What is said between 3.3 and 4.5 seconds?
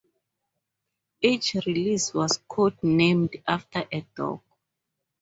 after a dog.